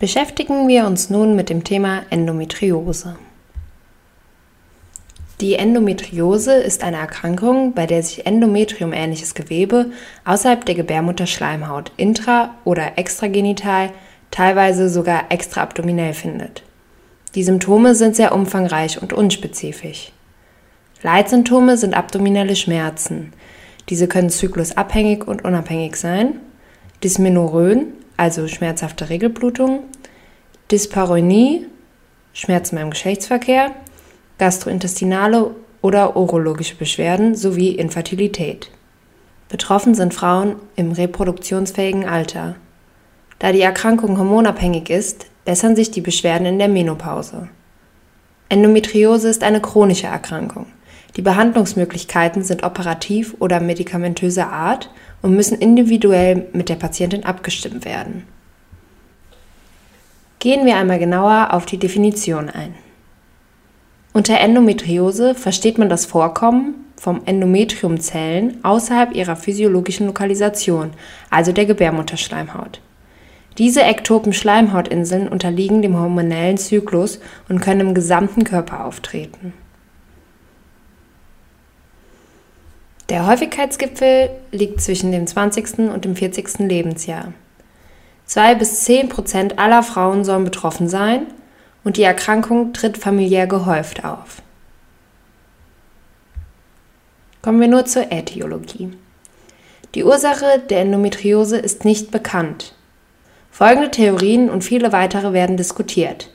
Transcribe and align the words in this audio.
Beschäftigen 0.00 0.66
wir 0.66 0.86
uns 0.86 1.10
nun 1.10 1.36
mit 1.36 1.50
dem 1.50 1.62
Thema 1.62 2.04
Endometriose. 2.08 3.16
Die 5.42 5.56
Endometriose 5.56 6.54
ist 6.54 6.82
eine 6.82 6.96
Erkrankung, 6.96 7.74
bei 7.74 7.84
der 7.84 8.02
sich 8.02 8.24
endometriumähnliches 8.24 9.34
Gewebe 9.34 9.90
außerhalb 10.24 10.64
der 10.64 10.74
Gebärmutterschleimhaut 10.74 11.92
intra- 11.98 12.48
oder 12.64 12.96
extragenital, 12.96 13.90
teilweise 14.30 14.88
sogar 14.88 15.24
extraabdominell 15.28 16.14
findet. 16.14 16.62
Die 17.34 17.44
Symptome 17.44 17.94
sind 17.94 18.16
sehr 18.16 18.34
umfangreich 18.34 19.02
und 19.02 19.12
unspezifisch. 19.12 20.12
Leitsymptome 21.02 21.76
sind 21.76 21.92
abdominelle 21.92 22.56
Schmerzen. 22.56 23.34
Diese 23.90 24.08
können 24.08 24.30
zyklusabhängig 24.30 25.28
und 25.28 25.44
unabhängig 25.44 25.96
sein. 25.96 26.40
Dysmenorrhoen, 27.04 27.99
also 28.20 28.48
schmerzhafte 28.48 29.08
Regelblutung, 29.08 29.84
Dyspareunie, 30.70 31.66
Schmerzen 32.34 32.76
beim 32.76 32.90
Geschlechtsverkehr, 32.90 33.70
gastrointestinale 34.36 35.52
oder 35.80 36.16
urologische 36.18 36.76
Beschwerden 36.76 37.34
sowie 37.34 37.70
Infertilität. 37.70 38.70
Betroffen 39.48 39.94
sind 39.94 40.12
Frauen 40.12 40.56
im 40.76 40.92
reproduktionsfähigen 40.92 42.06
Alter. 42.06 42.56
Da 43.38 43.52
die 43.52 43.62
Erkrankung 43.62 44.18
hormonabhängig 44.18 44.90
ist, 44.90 45.24
bessern 45.46 45.74
sich 45.74 45.90
die 45.90 46.02
Beschwerden 46.02 46.46
in 46.46 46.58
der 46.58 46.68
Menopause. 46.68 47.48
Endometriose 48.50 49.30
ist 49.30 49.42
eine 49.42 49.62
chronische 49.62 50.08
Erkrankung. 50.08 50.66
Die 51.16 51.22
Behandlungsmöglichkeiten 51.22 52.44
sind 52.44 52.64
operativ 52.64 53.34
oder 53.38 53.60
medikamentöser 53.60 54.52
Art 54.52 54.90
und 55.22 55.34
müssen 55.34 55.58
individuell 55.58 56.46
mit 56.52 56.68
der 56.68 56.76
Patientin 56.76 57.24
abgestimmt 57.24 57.84
werden. 57.84 58.24
Gehen 60.38 60.64
wir 60.64 60.76
einmal 60.76 60.98
genauer 60.98 61.48
auf 61.52 61.66
die 61.66 61.76
Definition 61.76 62.48
ein. 62.48 62.74
Unter 64.12 64.40
Endometriose 64.40 65.34
versteht 65.34 65.78
man 65.78 65.88
das 65.88 66.06
Vorkommen 66.06 66.74
von 66.96 67.26
Endometriumzellen 67.26 68.64
außerhalb 68.64 69.14
ihrer 69.14 69.36
physiologischen 69.36 70.06
Lokalisation, 70.06 70.90
also 71.30 71.52
der 71.52 71.66
Gebärmutterschleimhaut. 71.66 72.80
Diese 73.58 73.82
ektopen 73.82 74.32
Schleimhautinseln 74.32 75.28
unterliegen 75.28 75.82
dem 75.82 75.98
hormonellen 75.98 76.56
Zyklus 76.56 77.20
und 77.48 77.60
können 77.60 77.80
im 77.80 77.94
gesamten 77.94 78.44
Körper 78.44 78.84
auftreten. 78.84 79.52
Der 83.10 83.26
Häufigkeitsgipfel 83.26 84.30
liegt 84.52 84.80
zwischen 84.80 85.10
dem 85.10 85.26
20. 85.26 85.80
und 85.92 86.04
dem 86.04 86.14
40. 86.14 86.60
Lebensjahr. 86.60 87.32
2 88.26 88.54
bis 88.54 88.84
10 88.84 89.08
Prozent 89.08 89.58
aller 89.58 89.82
Frauen 89.82 90.24
sollen 90.24 90.44
betroffen 90.44 90.88
sein 90.88 91.26
und 91.82 91.96
die 91.96 92.04
Erkrankung 92.04 92.72
tritt 92.72 92.96
familiär 92.96 93.48
gehäuft 93.48 94.04
auf. 94.04 94.42
Kommen 97.42 97.60
wir 97.60 97.66
nur 97.66 97.84
zur 97.84 98.12
Ätiologie. 98.12 98.92
Die 99.96 100.04
Ursache 100.04 100.62
der 100.70 100.82
Endometriose 100.82 101.58
ist 101.58 101.84
nicht 101.84 102.12
bekannt. 102.12 102.76
Folgende 103.50 103.90
Theorien 103.90 104.48
und 104.48 104.62
viele 104.62 104.92
weitere 104.92 105.32
werden 105.32 105.56
diskutiert. 105.56 106.30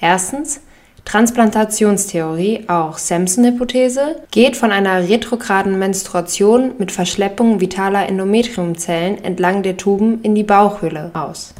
Erstens, 0.00 0.62
Transplantationstheorie, 1.04 2.64
auch 2.68 2.96
Samson-Hypothese, 2.96 4.22
geht 4.30 4.56
von 4.56 4.72
einer 4.72 5.08
retrograden 5.08 5.78
Menstruation 5.78 6.72
mit 6.78 6.92
Verschleppung 6.92 7.60
vitaler 7.60 8.08
Endometriumzellen 8.08 9.22
entlang 9.22 9.62
der 9.62 9.76
Tuben 9.76 10.22
in 10.22 10.34
die 10.34 10.44
Bauchhöhle 10.44 11.10
aus. 11.14 11.54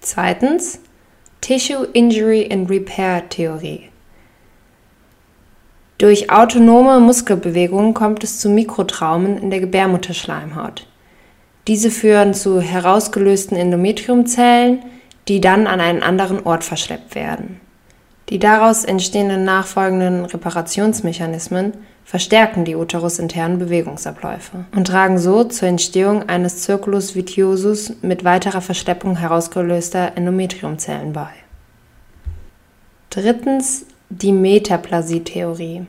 Zweitens, 0.00 0.80
Tissue 1.40 1.86
Injury 1.92 2.48
and 2.50 2.68
Repair 2.70 3.28
Theorie. 3.28 3.90
Durch 5.98 6.30
autonome 6.30 7.00
Muskelbewegungen 7.00 7.92
kommt 7.92 8.24
es 8.24 8.38
zu 8.38 8.48
Mikrotraumen 8.48 9.36
in 9.36 9.50
der 9.50 9.60
Gebärmutterschleimhaut. 9.60 10.86
Diese 11.66 11.90
führen 11.90 12.34
zu 12.34 12.60
herausgelösten 12.60 13.56
Endometriumzellen, 13.56 14.80
die 15.26 15.40
dann 15.40 15.66
an 15.66 15.80
einen 15.80 16.02
anderen 16.02 16.44
Ort 16.46 16.64
verschleppt 16.64 17.14
werden. 17.14 17.60
Die 18.30 18.38
daraus 18.38 18.84
entstehenden 18.84 19.44
nachfolgenden 19.44 20.26
Reparationsmechanismen 20.26 21.72
verstärken 22.04 22.64
die 22.64 22.74
uterusinternen 22.74 23.58
Bewegungsabläufe 23.58 24.64
und 24.74 24.86
tragen 24.86 25.18
so 25.18 25.44
zur 25.44 25.68
Entstehung 25.68 26.28
eines 26.28 26.62
Circulus 26.62 27.14
vitiosus 27.14 27.92
mit 28.02 28.24
weiterer 28.24 28.60
Verschleppung 28.60 29.16
herausgelöster 29.16 30.12
Endometriumzellen 30.16 31.12
bei. 31.12 31.28
Drittens 33.10 33.86
die 34.10 34.32
Metaplasie-Theorie. 34.32 35.86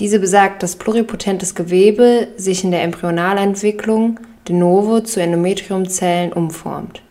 Diese 0.00 0.18
besagt, 0.18 0.62
dass 0.62 0.76
pluripotentes 0.76 1.54
Gewebe 1.54 2.28
sich 2.36 2.64
in 2.64 2.70
der 2.70 2.82
Embryonalentwicklung 2.82 4.18
de 4.48 4.56
novo 4.56 5.00
zu 5.00 5.20
Endometriumzellen 5.20 6.32
umformt. 6.32 7.02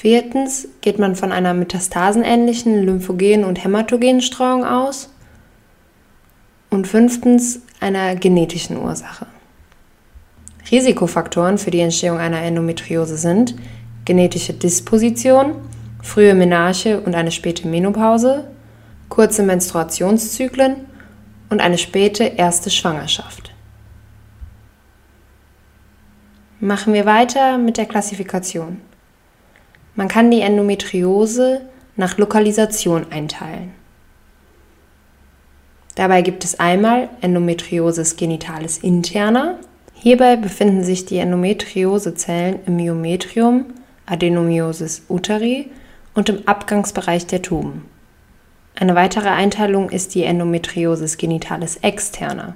Viertens 0.00 0.66
geht 0.80 0.98
man 0.98 1.14
von 1.14 1.30
einer 1.30 1.52
metastasenähnlichen 1.52 2.84
lymphogenen 2.84 3.44
und 3.44 3.62
hämatogenen 3.62 4.22
Streuung 4.22 4.64
aus. 4.64 5.12
Und 6.70 6.88
fünftens 6.88 7.60
einer 7.80 8.16
genetischen 8.16 8.78
Ursache. 8.78 9.26
Risikofaktoren 10.70 11.58
für 11.58 11.70
die 11.70 11.80
Entstehung 11.80 12.16
einer 12.16 12.40
Endometriose 12.40 13.18
sind 13.18 13.56
genetische 14.06 14.54
Disposition, 14.54 15.56
frühe 16.02 16.34
Menarche 16.34 16.98
und 17.02 17.14
eine 17.14 17.30
späte 17.30 17.68
Menopause, 17.68 18.48
kurze 19.10 19.42
Menstruationszyklen 19.42 20.76
und 21.50 21.60
eine 21.60 21.76
späte 21.76 22.24
erste 22.24 22.70
Schwangerschaft. 22.70 23.52
Machen 26.58 26.94
wir 26.94 27.04
weiter 27.04 27.58
mit 27.58 27.76
der 27.76 27.84
Klassifikation. 27.84 28.80
Man 29.94 30.08
kann 30.08 30.30
die 30.30 30.40
Endometriose 30.40 31.62
nach 31.96 32.18
Lokalisation 32.18 33.06
einteilen. 33.10 33.72
Dabei 35.94 36.22
gibt 36.22 36.44
es 36.44 36.58
einmal 36.58 37.10
Endometriosis 37.20 38.16
genitalis 38.16 38.78
interna. 38.78 39.58
Hierbei 39.94 40.36
befinden 40.36 40.82
sich 40.84 41.04
die 41.04 41.18
Endometriosezellen 41.18 42.60
im 42.66 42.76
Myometrium, 42.76 43.66
Adenomyosis 44.06 45.02
uteri 45.10 45.70
und 46.14 46.28
im 46.28 46.48
Abgangsbereich 46.48 47.26
der 47.26 47.42
Tuben. 47.42 47.84
Eine 48.76 48.94
weitere 48.94 49.28
Einteilung 49.28 49.90
ist 49.90 50.14
die 50.14 50.22
Endometriosis 50.22 51.18
genitalis 51.18 51.76
externa. 51.82 52.54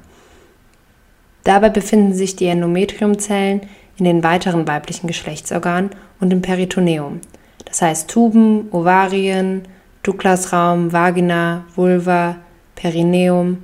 Dabei 1.43 1.69
befinden 1.69 2.15
sich 2.15 2.37
die 2.37 2.47
Endometriumzellen 2.47 3.62
in 3.97 4.05
den 4.05 4.22
weiteren 4.22 4.66
weiblichen 4.66 5.06
Geschlechtsorganen 5.06 5.91
und 6.21 6.32
im 6.32 6.43
Peritoneum, 6.43 7.21
das 7.65 7.82
heißt 7.82 8.10
Tuben, 8.10 8.69
Ovarien, 8.72 9.62
Douglasraum, 10.03 10.93
Vagina, 10.93 11.65
Vulva, 11.75 12.37
Perineum 12.75 13.59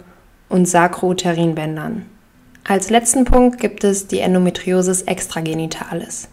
und 0.49 0.67
Sakrouterrinbändern. 0.67 2.07
Als 2.65 2.91
letzten 2.91 3.25
Punkt 3.25 3.59
gibt 3.61 3.85
es 3.85 4.07
die 4.07 4.21
Endometriosis 4.21 5.03
extragenitalis. 5.03 6.29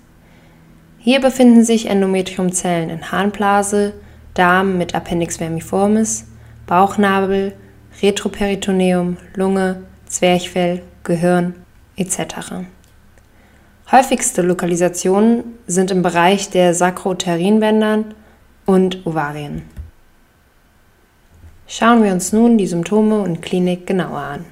Hier 1.00 1.22
befinden 1.22 1.64
sich 1.64 1.88
Endometriumzellen 1.88 2.90
in 2.90 3.12
Harnblase, 3.12 3.94
Darm 4.34 4.78
mit 4.78 4.94
Appendix 4.94 5.38
vermiformis, 5.38 6.28
Bauchnabel, 6.68 7.54
Retroperitoneum, 8.02 9.18
Lunge, 9.36 9.84
Zwerchfell, 10.06 10.84
Gehirn 11.04 11.56
etc. 11.96 12.68
Häufigste 13.90 14.42
Lokalisationen 14.42 15.60
sind 15.66 15.92
im 15.92 16.02
Bereich 16.02 16.50
der 16.50 16.74
Sakroterrinbändern 16.74 18.16
und 18.66 19.08
Ovarien. 19.08 19.62
Schauen 21.68 22.04
wir 22.04 22.12
uns 22.12 22.34
nun 22.34 22.58
die 22.58 22.68
Symptome 22.68 23.22
und 23.22 23.42
Klinik 23.42 23.88
genauer 23.88 24.20
an. 24.20 24.46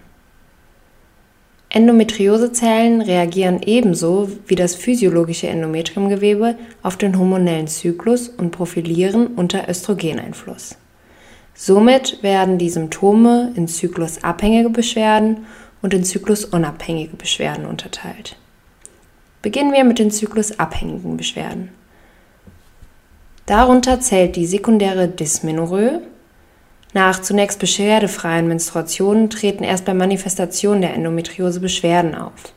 Endometriosezellen 1.68 3.02
reagieren 3.02 3.62
ebenso 3.62 4.30
wie 4.48 4.56
das 4.56 4.74
physiologische 4.74 5.48
Endometriumgewebe 5.48 6.56
auf 6.82 6.96
den 6.96 7.20
hormonellen 7.20 7.68
Zyklus 7.68 8.30
und 8.30 8.52
profilieren 8.52 9.28
unter 9.36 9.68
Östrogeneinfluss. 9.68 10.78
Somit 11.54 12.24
werden 12.24 12.58
die 12.58 12.70
Symptome 12.70 13.52
in 13.56 13.68
zyklusabhängige 13.68 14.70
Beschwerden 14.70 15.46
und 15.82 15.94
in 15.94 16.06
zyklusunabhängige 16.06 17.18
Beschwerden 17.18 17.66
unterteilt. 17.66 18.38
Beginnen 19.46 19.74
wir 19.74 19.84
mit 19.84 20.00
den 20.00 20.10
zyklusabhängigen 20.10 21.18
Beschwerden. 21.18 21.70
Darunter 23.46 24.00
zählt 24.00 24.38
die 24.38 24.48
sekundäre 24.48 25.08
Dysmenorrhoe, 25.08 26.02
nach 26.96 27.22
zunächst 27.22 27.60
beschwerdefreien 27.60 28.48
Menstruationen 28.48 29.30
treten 29.30 29.64
erst 29.64 29.86
bei 29.86 29.94
Manifestation 29.94 30.82
der 30.82 30.96
Endometriose 30.96 31.60
Beschwerden 31.60 32.16
auf. 32.16 32.56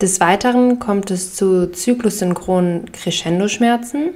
Des 0.00 0.18
Weiteren 0.18 0.80
kommt 0.80 1.12
es 1.12 1.36
zu 1.36 1.70
zyklussynchronen 1.70 2.90
Crescendo-Schmerzen 2.90 4.08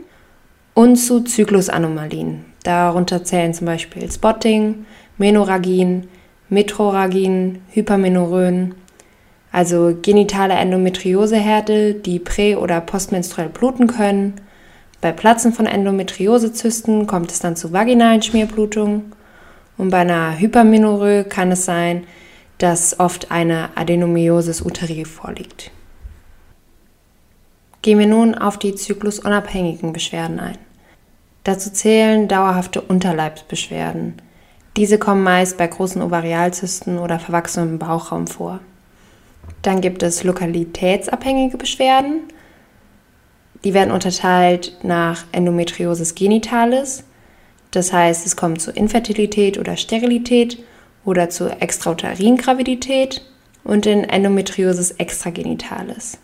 und 0.75 0.97
zu 0.97 1.21
Zyklusanomalien. 1.21 2.47
Darunter 2.65 3.23
zählen 3.23 3.55
zum 3.55 3.67
Beispiel 3.69 4.11
Spotting, 4.11 4.87
Menorrhagien, 5.19 6.09
Metrorrhagien, 6.49 7.61
Hypermenorrhoen, 7.71 8.75
also 9.53 9.97
genitale 10.01 10.55
Endometrioseherde, 10.55 11.95
die 11.95 12.19
prä- 12.19 12.57
oder 12.57 12.81
postmenstruell 12.81 13.49
bluten 13.49 13.87
können. 13.87 14.41
Bei 15.01 15.13
Platzen 15.13 15.53
von 15.53 15.67
Endometriosezysten 15.67 17.07
kommt 17.07 17.33
es 17.33 17.41
dann 17.41 17.57
zu 17.57 17.73
vaginalen 17.73 18.23
Schmierblutungen. 18.23 19.13
Und 19.77 19.91
bei 19.91 19.99
einer 19.99 20.39
Hypermenorrhoe 20.39 21.25
kann 21.25 21.53
es 21.53 21.65
sein, 21.65 22.05
dass 22.59 22.99
oft 22.99 23.31
eine 23.31 23.71
Adenomyosis 23.77 24.63
uteri 24.63 25.05
vorliegt. 25.05 25.71
Gehen 27.83 28.01
wir 28.01 28.09
nun 28.09 28.35
auf 28.35 28.59
die 28.59 28.75
zyklusunabhängigen 28.75 29.93
Beschwerden 29.93 30.41
ein. 30.41 30.59
Dazu 31.45 31.71
zählen 31.71 32.27
dauerhafte 32.27 32.81
Unterleibsbeschwerden. 32.81 34.21
Diese 34.77 34.99
kommen 34.99 35.23
meist 35.23 35.57
bei 35.57 35.67
großen 35.69 36.03
Ovarialzysten 36.03 36.99
oder 36.99 37.21
verwachsenem 37.21 37.79
Bauchraum 37.79 38.27
vor. 38.27 38.61
Dann 39.63 39.81
gibt 39.81 40.03
es 40.03 40.25
lokalitätsabhängige 40.25 41.57
Beschwerden. 41.57 42.23
Die 43.65 43.75
werden 43.75 43.93
unterteilt 43.93 44.77
nach 44.83 45.25
Endometriosis 45.33 46.15
genitalis. 46.15 47.05
Das 47.71 47.93
heißt, 47.93 48.25
es 48.27 48.37
kommt 48.37 48.61
zu 48.61 48.71
Infertilität 48.71 49.59
oder 49.59 49.77
Sterilität 49.77 50.59
oder 51.05 51.29
zu 51.29 51.51
Extrauterin-Gravidität 51.61 53.23
und 53.65 53.87
in 53.87 54.05
Endometriosis 54.05 54.93
extragenitalis. 54.93 56.19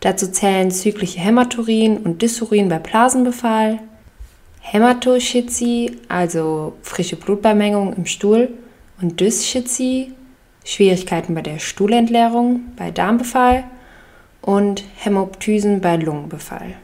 Dazu 0.00 0.30
zählen 0.30 0.70
zyklische 0.70 1.18
Hämaturin 1.18 1.98
und 1.98 2.22
Dysurin 2.22 2.68
bei 2.68 2.78
Blasenbefall, 2.78 3.80
Hämatoschizie, 4.60 5.92
also 6.08 6.74
frische 6.82 7.16
Blutbeimengung 7.16 7.94
im 7.94 8.06
Stuhl, 8.06 8.50
und 9.00 9.20
Dysschizie, 9.20 10.12
Schwierigkeiten 10.68 11.34
bei 11.34 11.40
der 11.40 11.60
Stuhlentleerung, 11.60 12.60
bei 12.76 12.90
Darmbefall 12.90 13.64
und 14.42 14.84
Hämoptysen 14.96 15.80
bei 15.80 15.96
Lungenbefall. 15.96 16.74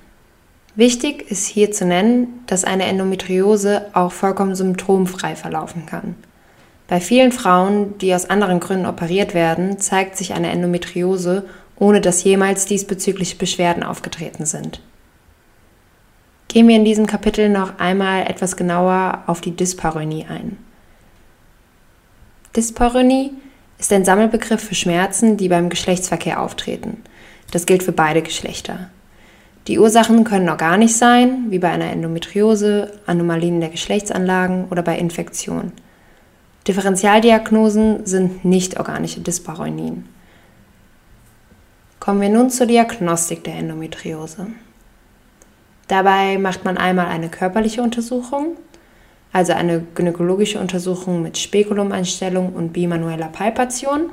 Wichtig 0.74 1.30
ist 1.30 1.46
hier 1.46 1.70
zu 1.70 1.84
nennen, 1.84 2.42
dass 2.46 2.64
eine 2.64 2.86
Endometriose 2.86 3.84
auch 3.92 4.10
vollkommen 4.10 4.54
symptomfrei 4.54 5.36
verlaufen 5.36 5.84
kann. 5.84 6.14
Bei 6.88 6.98
vielen 6.98 7.30
Frauen, 7.30 7.98
die 7.98 8.14
aus 8.14 8.30
anderen 8.30 8.58
Gründen 8.58 8.86
operiert 8.86 9.34
werden, 9.34 9.78
zeigt 9.78 10.16
sich 10.16 10.32
eine 10.32 10.50
Endometriose, 10.50 11.44
ohne 11.76 12.00
dass 12.00 12.24
jemals 12.24 12.64
diesbezügliche 12.64 13.36
Beschwerden 13.36 13.82
aufgetreten 13.82 14.46
sind. 14.46 14.80
Gehen 16.48 16.68
wir 16.68 16.76
in 16.76 16.86
diesem 16.86 17.06
Kapitel 17.06 17.50
noch 17.50 17.78
einmal 17.78 18.22
etwas 18.22 18.56
genauer 18.56 19.24
auf 19.26 19.42
die 19.42 19.54
Dyspareunie 19.54 20.24
ein. 20.26 20.56
Dyspareunie 22.56 23.32
ist 23.78 23.92
ein 23.92 24.04
Sammelbegriff 24.04 24.62
für 24.62 24.74
Schmerzen, 24.74 25.36
die 25.36 25.48
beim 25.48 25.68
Geschlechtsverkehr 25.68 26.40
auftreten. 26.40 27.02
Das 27.50 27.66
gilt 27.66 27.82
für 27.82 27.92
beide 27.92 28.22
Geschlechter. 28.22 28.90
Die 29.66 29.78
Ursachen 29.78 30.24
können 30.24 30.48
organisch 30.48 30.92
sein, 30.92 31.46
wie 31.48 31.58
bei 31.58 31.70
einer 31.70 31.90
Endometriose, 31.90 32.92
Anomalien 33.06 33.60
der 33.60 33.70
Geschlechtsanlagen 33.70 34.66
oder 34.70 34.82
bei 34.82 34.98
Infektionen. 34.98 35.72
Differentialdiagnosen 36.68 38.06
sind 38.06 38.44
nicht 38.44 38.78
organische 38.78 39.20
Dyspareunien. 39.20 40.08
Kommen 42.00 42.20
wir 42.20 42.28
nun 42.28 42.50
zur 42.50 42.66
Diagnostik 42.66 43.44
der 43.44 43.54
Endometriose. 43.54 44.48
Dabei 45.88 46.38
macht 46.38 46.64
man 46.64 46.76
einmal 46.76 47.06
eine 47.06 47.30
körperliche 47.30 47.82
Untersuchung, 47.82 48.56
also 49.34 49.52
eine 49.52 49.84
gynäkologische 49.96 50.60
Untersuchung 50.60 51.20
mit 51.20 51.36
Spekulumeinstellung 51.38 52.52
und 52.52 52.72
bimanueller 52.72 53.26
Palpation, 53.26 54.10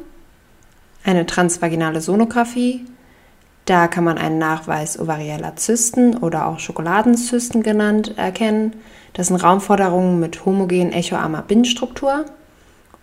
eine 1.04 1.28
transvaginale 1.28 2.02
Sonographie, 2.02 2.86
da 3.66 3.88
kann 3.88 4.04
man 4.04 4.18
einen 4.18 4.40
Nachweis 4.40 5.00
ovarieller 5.00 5.56
Zysten 5.56 6.18
oder 6.18 6.48
auch 6.48 6.58
Schokoladenzysten 6.58 7.62
genannt 7.62 8.16
erkennen. 8.18 8.74
Das 9.14 9.28
sind 9.28 9.36
Raumforderungen 9.38 10.20
mit 10.20 10.44
homogen 10.44 10.92
echoarmer 10.92 11.44
Bindstruktur 11.44 12.26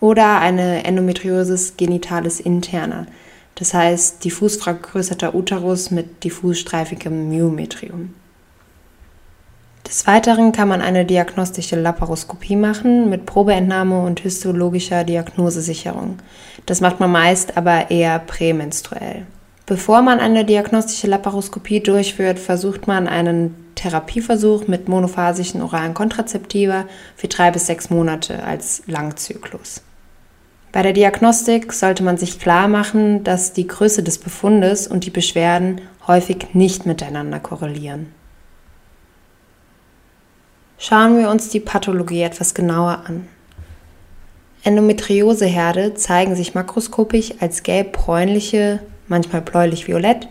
oder 0.01 0.41
eine 0.41 0.85
Endometriosis 0.85 1.77
genitalis 1.77 2.41
interna, 2.41 3.07
das 3.55 3.75
heißt 3.75 4.25
diffus 4.25 4.57
vergrößerter 4.57 5.37
Uterus 5.37 5.93
mit 5.93 6.25
diffusstreifigem 6.25 7.29
Myometrium. 7.29 8.15
Des 9.89 10.07
Weiteren 10.07 10.53
kann 10.53 10.69
man 10.69 10.83
eine 10.83 11.07
diagnostische 11.07 11.75
Laparoskopie 11.81 12.57
machen 12.57 13.09
mit 13.09 13.25
Probeentnahme 13.25 14.03
und 14.03 14.21
histologischer 14.21 15.03
Diagnosesicherung. 15.03 16.19
Das 16.67 16.83
macht 16.83 17.01
man 17.01 17.11
meist 17.11 17.57
aber 17.57 17.91
eher 17.91 18.19
prämenstruell. 18.19 19.25
Bevor 19.65 20.03
man 20.03 20.21
eine 20.21 20.45
diagnostische 20.45 21.07
Laparoskopie 21.07 21.81
durchführt, 21.81 22.39
versucht 22.39 22.87
man 22.87 23.09
einen 23.09 23.55
Therapieversuch 23.77 24.67
mit 24.67 24.91
monophasischen 24.91 25.63
oralen 25.63 25.95
Kontrazeptiva 25.95 26.85
für 27.17 27.29
drei 27.29 27.51
bis 27.51 27.67
sechs 27.67 27.89
Monate 27.89 28.43
als 28.45 28.83
Langzyklus. 28.87 29.81
Bei 30.71 30.83
der 30.83 30.93
Diagnostik 30.93 31.73
sollte 31.73 32.03
man 32.03 32.19
sich 32.19 32.39
klar 32.39 32.69
machen, 32.69 33.25
dass 33.25 33.55
die 33.55 33.67
Größe 33.67 34.03
des 34.03 34.19
Befundes 34.19 34.87
und 34.87 35.07
die 35.07 35.11
Beschwerden 35.11 35.81
häufig 36.07 36.49
nicht 36.53 36.85
miteinander 36.85 37.41
korrelieren. 37.41 38.18
Schauen 40.81 41.19
wir 41.19 41.29
uns 41.29 41.49
die 41.49 41.59
Pathologie 41.59 42.23
etwas 42.23 42.55
genauer 42.55 43.03
an. 43.05 43.27
Endometrioseherde 44.63 45.95
zeigen 45.95 46.37
sich 46.37 46.55
makroskopisch 46.55 47.35
als 47.41 47.65
gelb-bräunliche, 47.65 48.79
manchmal 49.09 49.43
bläulich-violett, 49.43 50.29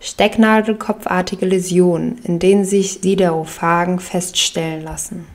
stecknadelkopfartige 0.00 1.46
Läsionen, 1.46 2.18
in 2.22 2.38
denen 2.38 2.64
sich 2.64 3.00
Siderophagen 3.02 3.98
feststellen 3.98 4.84
lassen. 4.84 5.26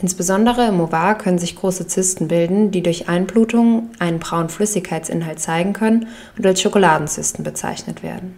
Insbesondere 0.00 0.66
im 0.66 0.80
Ovar 0.80 1.16
können 1.16 1.38
sich 1.38 1.54
große 1.54 1.86
Zysten 1.86 2.26
bilden, 2.26 2.72
die 2.72 2.82
durch 2.82 3.08
Einblutung 3.08 3.90
einen 4.00 4.18
braunen 4.18 4.48
Flüssigkeitsinhalt 4.48 5.38
zeigen 5.38 5.72
können 5.72 6.08
und 6.36 6.44
als 6.44 6.60
Schokoladenzysten 6.60 7.44
bezeichnet 7.44 8.02
werden. 8.02 8.34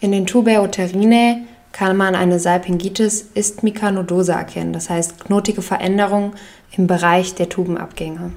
In 0.00 0.12
den 0.12 0.26
Tubae 0.26 0.62
uterinae 0.62 1.42
kann 1.74 1.96
man 1.96 2.14
eine 2.14 2.38
Salpingitis 2.38 3.30
isthmica 3.34 3.90
nodosa 3.90 4.34
erkennen, 4.34 4.72
das 4.72 4.88
heißt 4.88 5.24
knotige 5.24 5.60
Veränderungen 5.60 6.34
im 6.70 6.86
Bereich 6.86 7.34
der 7.34 7.48
Tubenabgänge. 7.48 8.30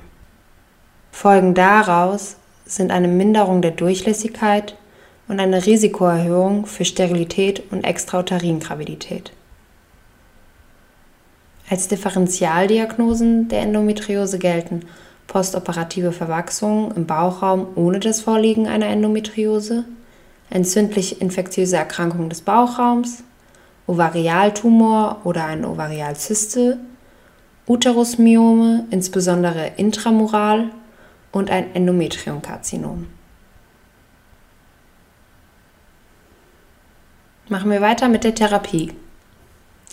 Folgen 1.12 1.54
daraus 1.54 2.38
sind 2.66 2.92
eine 2.92 3.08
Minderung 3.08 3.62
der 3.62 3.72
Durchlässigkeit 3.72 4.76
und 5.28 5.40
eine 5.40 5.68
Risikoerhöhung 5.68 6.66
für 6.66 6.84
Sterilität 6.84 7.62
und 7.72 7.84
Extrauterin-Gravidität. 7.84 9.32
Als 11.70 11.88
Differentialdiagnosen 11.90 13.50
der 13.50 13.62
Endometriose 13.62 14.40
gelten 14.40 14.82
postoperative 15.28 16.12
Verwachsungen 16.12 16.92
im 16.96 17.06
Bauchraum 17.06 17.68
ohne 17.76 18.00
das 18.00 18.20
Vorliegen 18.20 18.68
einer 18.68 18.88
Endometriose, 18.88 19.86
entzündlich 20.50 21.22
infektiöse 21.22 21.76
Erkrankung 21.78 22.30
des 22.30 22.42
Bauchraums, 22.42 23.24
Ovarialtumor 23.88 25.22
oder 25.24 25.46
eine 25.46 25.70
Ovarialzyste, 25.70 26.78
Uterusmyome, 27.66 28.86
insbesondere 28.92 29.72
intramural 29.78 30.70
und 31.32 31.50
ein 31.50 31.74
Endometriumkarzinom. 31.74 33.08
Machen 37.50 37.72
wir 37.72 37.82
weiter 37.82 38.10
mit 38.10 38.26
der 38.26 38.36
Therapie. 38.36 38.92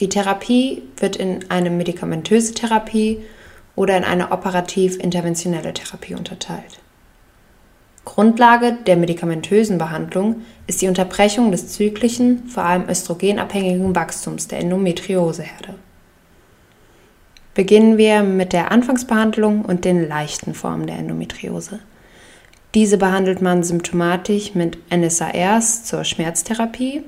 Die 0.00 0.08
Therapie 0.08 0.82
wird 0.96 1.14
in 1.14 1.50
eine 1.50 1.70
medikamentöse 1.70 2.52
Therapie 2.52 3.24
oder 3.76 3.96
in 3.96 4.04
eine 4.04 4.32
operativ-interventionelle 4.32 5.72
Therapie 5.72 6.14
unterteilt. 6.14 6.80
Grundlage 8.04 8.76
der 8.86 8.96
medikamentösen 8.96 9.78
Behandlung 9.78 10.42
ist 10.66 10.82
die 10.82 10.88
Unterbrechung 10.88 11.50
des 11.50 11.68
zyklischen, 11.68 12.48
vor 12.48 12.64
allem 12.64 12.88
östrogenabhängigen 12.88 13.94
Wachstums 13.94 14.48
der 14.48 14.60
Endometrioseherde. 14.60 15.74
Beginnen 17.54 17.98
wir 17.98 18.22
mit 18.22 18.52
der 18.52 18.72
Anfangsbehandlung 18.72 19.64
und 19.64 19.84
den 19.84 20.08
leichten 20.08 20.54
Formen 20.54 20.86
der 20.86 20.98
Endometriose. 20.98 21.78
Diese 22.74 22.98
behandelt 22.98 23.40
man 23.40 23.62
symptomatisch 23.62 24.54
mit 24.54 24.78
NSARs 24.92 25.84
zur 25.84 26.02
Schmerztherapie 26.02 27.02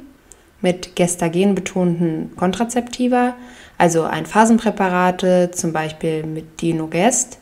mit 0.61 0.97
gestagenbetonten 0.97 2.35
Kontrazeptiva, 2.37 3.35
also 3.79 4.05
Einphasenpräparate, 4.05 5.51
zum 5.53 5.73
Beispiel 5.73 6.25
mit 6.25 6.63
Dinogest, 6.63 7.39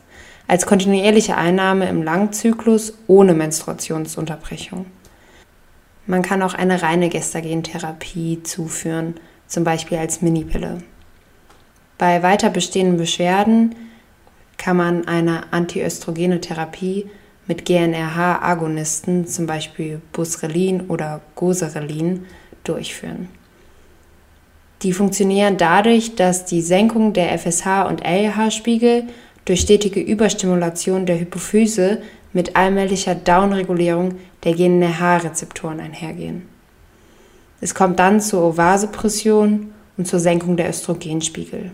als 0.46 0.66
kontinuierliche 0.66 1.36
Einnahme 1.36 1.88
im 1.88 2.02
Langzyklus 2.02 2.94
ohne 3.06 3.34
Menstruationsunterbrechung. 3.34 4.86
Man 6.06 6.22
kann 6.22 6.42
auch 6.42 6.54
eine 6.54 6.82
reine 6.82 7.08
Gestagentherapie 7.08 8.42
zuführen, 8.42 9.14
zum 9.46 9.64
Beispiel 9.64 9.98
als 9.98 10.20
Minipille. 10.20 10.82
Bei 11.96 12.22
weiter 12.22 12.50
bestehenden 12.50 12.98
Beschwerden 12.98 13.74
kann 14.58 14.76
man 14.76 15.08
eine 15.08 15.52
antiöstrogene 15.52 16.40
Therapie 16.40 17.10
mit 17.46 17.64
GNRH-Agonisten, 17.64 19.26
zum 19.26 19.46
Beispiel 19.46 20.00
Busrelin 20.12 20.82
oder 20.88 21.20
Goserelin, 21.34 22.26
durchführen. 22.64 23.28
Die 24.82 24.92
funktionieren 24.92 25.56
dadurch, 25.56 26.14
dass 26.14 26.44
die 26.44 26.62
Senkung 26.62 27.12
der 27.12 27.38
FSH- 27.38 27.86
und 27.88 28.02
LH-Spiegel 28.04 29.04
durch 29.44 29.60
stetige 29.60 30.00
Überstimulation 30.00 31.06
der 31.06 31.20
Hypophyse 31.20 32.02
mit 32.32 32.56
allmählicher 32.56 33.14
Downregulierung 33.14 34.16
der 34.42 34.54
GNRH-Rezeptoren 34.54 35.80
einhergehen. 35.80 36.48
Es 37.60 37.74
kommt 37.74 37.98
dann 37.98 38.20
zur 38.20 38.42
Ovasuppression 38.42 39.72
und 39.96 40.06
zur 40.06 40.18
Senkung 40.18 40.56
der 40.56 40.68
Östrogenspiegel. 40.68 41.70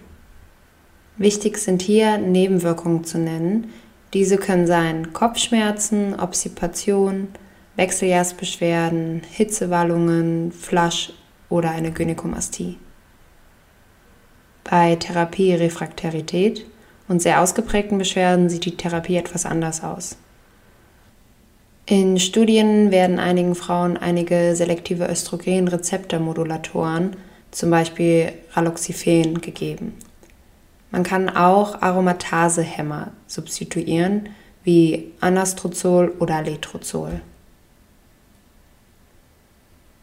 Wichtig 1.17 1.59
sind 1.59 1.83
hier 1.83 2.19
Nebenwirkungen 2.19 3.05
zu 3.05 3.19
nennen. 3.19 3.71
Diese 4.15 4.37
können 4.37 4.67
sein 4.67 5.13
Kopfschmerzen, 5.13 6.19
Obstipation, 6.19 7.29
Wechseljahrsbeschwerden, 7.77 9.23
Hitzewallungen, 9.31 10.53
Flasch 10.53 11.13
oder 11.49 11.71
eine 11.71 11.93
Gynäkomastie. 11.93 12.77
Bei 14.65 14.97
Therapierefraktarität 14.97 16.67
und 17.11 17.21
sehr 17.21 17.43
ausgeprägten 17.43 17.99
Beschwerden 17.99 18.49
sieht 18.49 18.65
die 18.65 18.77
Therapie 18.77 19.17
etwas 19.17 19.45
anders 19.45 19.83
aus. 19.83 20.17
In 21.87 22.21
Studien 22.21 22.93
werden 22.93 23.19
einigen 23.19 23.57
Frauen 23.57 23.97
einige 23.97 24.55
selektive 24.55 25.09
Östrogenrezeptormodulatoren, 25.09 27.17
zum 27.51 27.71
Beispiel 27.71 28.33
Raloxifen, 28.53 29.41
gegeben. 29.41 29.99
Man 30.93 31.03
kann 31.03 31.29
auch 31.29 31.83
Aromatasehämmer 31.83 33.09
substituieren, 33.27 34.29
wie 34.63 35.11
Anastrozol 35.21 36.15
oder 36.21 36.43
Letrozol. 36.43 37.23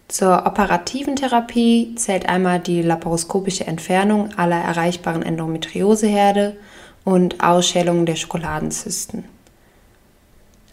Zur 0.09 0.45
operativen 0.45 1.15
Therapie 1.15 1.95
zählt 1.95 2.27
einmal 2.27 2.59
die 2.59 2.81
laparoskopische 2.81 3.65
Entfernung 3.65 4.37
aller 4.37 4.59
erreichbaren 4.59 5.23
Endometrioseherde 5.23 6.57
und 7.07 7.41
Ausschälung 7.41 8.05
der 8.05 8.17
Schokoladenzysten. 8.17 9.23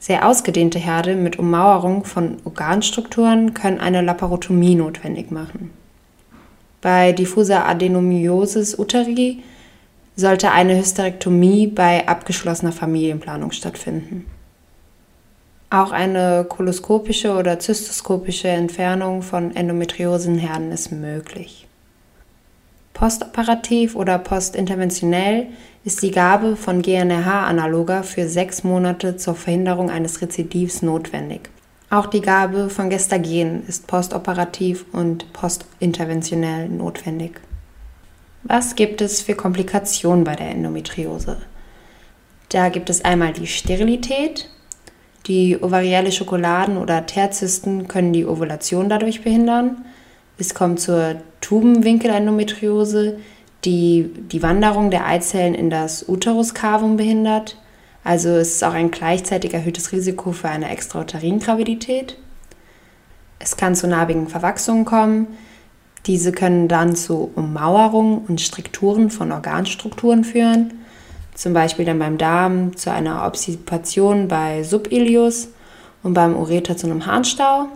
Sehr 0.00 0.29
ausgedehnte 0.29 0.81
Herde 0.81 1.14
mit 1.14 1.38
Ummauerung 1.38 2.05
von 2.05 2.38
Organstrukturen 2.43 3.55
können 3.55 3.79
eine 3.79 4.03
Laparotomie 4.03 4.75
notwendig 4.75 5.31
machen. 5.31 5.71
Bei 6.83 7.12
diffuser 7.12 7.69
Adenomyosis 7.69 8.76
uteri 8.76 9.45
sollte 10.17 10.50
eine 10.50 10.76
Hysterektomie 10.76 11.69
bei 11.69 12.09
abgeschlossener 12.09 12.73
Familienplanung 12.73 13.53
stattfinden. 13.53 14.26
Auch 15.71 15.93
eine 15.93 16.47
koloskopische 16.49 17.37
oder 17.37 17.61
zystoskopische 17.61 18.49
Entfernung 18.49 19.23
von 19.23 19.55
Endometriosenherden 19.55 20.73
ist 20.73 20.91
möglich. 20.91 21.69
Postoperativ 22.95 23.97
oder 23.97 24.19
postinterventionell 24.19 25.49
ist 25.85 26.03
die 26.03 26.13
Gabe 26.13 26.57
von 26.57 26.81
GNRH-Analoga 26.81 28.05
für 28.05 28.29
sechs 28.29 28.65
Monate 28.65 29.17
zur 29.17 29.35
Verhinderung 29.35 29.91
eines 29.91 30.23
Rezidivs 30.23 30.81
notwendig. 30.81 31.51
Auch 31.91 32.07
die 32.07 32.21
Gabe 32.21 32.71
von 32.71 32.91
Gestagen 32.91 33.65
ist 33.67 33.87
postoperativ 33.87 34.87
und 34.93 35.33
postinterventionell 35.33 36.69
notwendig. 36.69 37.41
Was 38.45 38.77
gibt 38.77 39.01
es 39.01 39.21
für 39.23 39.35
Komplikationen 39.35 40.25
bei 40.25 40.37
der 40.37 40.51
Endometriose? 40.51 41.39
Da 42.49 42.69
gibt 42.69 42.91
es 42.91 43.05
einmal 43.05 43.33
die 43.33 43.47
Sterilität. 43.47 44.49
Die 45.27 45.61
ovarielle 45.61 46.13
Schokoladen- 46.13 46.79
oder 46.79 47.07
Terzysten 47.07 47.89
können 47.89 48.13
die 48.13 48.27
Ovulation 48.27 48.89
dadurch 48.89 49.23
behindern. 49.23 49.85
Es 50.38 50.55
kommt 50.55 50.81
zur 50.81 51.17
Tubenwinkelendometriose, 51.41 53.19
die 53.64 54.11
die 54.33 54.43
Wanderung 54.43 54.91
der 54.91 55.07
Eizellen 55.07 55.55
in 55.55 55.71
das 55.71 56.09
Uteruskavum 56.09 56.97
behindert. 56.97 57.57
Also 58.03 58.31
es 58.31 58.57
ist 58.57 58.64
auch 58.64 58.75
ein 58.75 58.91
gleichzeitig 58.91 59.55
erhöhtes 59.55 59.93
Risiko 59.93 60.33
für 60.33 60.49
eine 60.49 60.71
Extrauterin-Gravidität. 60.71 62.19
Es 63.38 63.57
kann 63.57 63.75
zu 63.75 63.87
narbigen 63.87 64.29
Verwachsungen 64.29 64.85
kommen. 64.85 65.26
Diese 66.07 66.33
können 66.33 66.69
dann 66.69 66.97
zu 66.97 67.31
Ummauerungen 67.35 68.19
und 68.29 68.41
Strikturen 68.41 69.11
von 69.11 69.33
Organstrukturen 69.33 70.25
führen, 70.25 70.75
zum 71.35 71.55
Beispiel 71.55 71.87
dann 71.87 71.99
beim 71.99 72.19
Darm 72.19 72.76
zu 72.76 72.93
einer 72.93 73.26
Obstipation 73.26 74.29
bei 74.29 74.62
Subilius 74.64 75.49
und 76.03 76.12
beim 76.12 76.37
Ureter 76.37 76.76
zu 76.76 76.87
einem 76.87 77.07
Harnstau. 77.07 77.69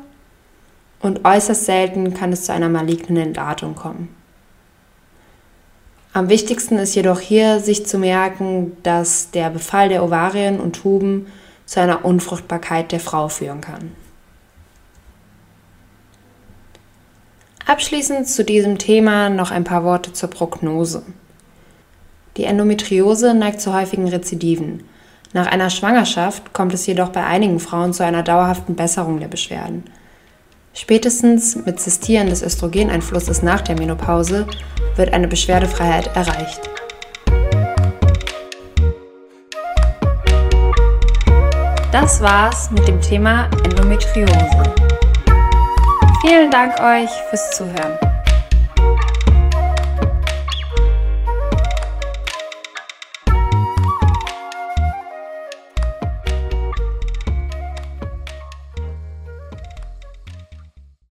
Und 1.01 1.25
äußerst 1.25 1.65
selten 1.65 2.15
kann 2.15 2.33
es 2.33 2.45
zu 2.45 2.53
einer 2.53 2.69
malignen 2.69 3.19
Entladung 3.19 3.75
kommen. 3.75 4.15
Am 6.13 6.29
wichtigsten 6.29 6.79
ist 6.79 6.95
jedoch 6.95 7.21
hier, 7.21 7.61
sich 7.61 7.87
zu 7.87 7.99
merken, 7.99 8.77
dass 8.83 9.31
der 9.31 9.51
Befall 9.51 9.89
der 9.89 10.03
Ovarien 10.03 10.59
und 10.59 10.75
Tuben 10.75 11.27
zu 11.67 11.81
einer 11.81 12.05
Unfruchtbarkeit 12.05 12.91
der 12.91 13.01
Frau 13.01 13.29
führen 13.29 13.61
kann. 13.61 13.93
Abschließend 17.67 18.27
zu 18.27 18.45
diesem 18.45 18.79
Thema 18.79 19.29
noch 19.29 19.51
ein 19.51 19.65
paar 19.65 19.85
Worte 19.85 20.15
zur 20.15 20.31
Prognose. 20.31 21.03
Die 22.39 22.45
Endometriose 22.45 23.35
neigt 23.35 23.61
zu 23.61 23.75
häufigen 23.75 24.09
Rezidiven. 24.09 24.85
Nach 25.35 25.47
einer 25.47 25.69
Schwangerschaft 25.69 26.55
kommt 26.55 26.73
es 26.73 26.87
jedoch 26.87 27.11
bei 27.11 27.25
einigen 27.25 27.61
Frauen 27.61 27.93
zu 27.93 28.03
einer 28.05 28.23
dauerhaften 28.23 28.75
Besserung 28.75 29.21
der 29.21 29.29
Beschwerden. 29.29 29.85
Spätestens 30.75 31.57
mit 31.57 31.81
Zistieren 31.81 32.29
des 32.29 32.43
Östrogeneinflusses 32.43 33.43
nach 33.43 33.61
der 33.63 33.77
Menopause 33.79 34.47
wird 34.97 35.13
eine 35.13 35.29
Beschwerdefreiheit 35.29 36.15
erreicht. 36.15 36.61
Das 41.91 42.21
war's 42.21 42.71
mit 42.71 42.87
dem 42.87 43.01
Thema 43.01 43.49
Endometriose. 43.65 44.75
Vielen 46.21 46.51
Dank 46.51 46.79
euch 46.81 47.11
fürs 47.31 47.51
Zuhören. 47.57 48.08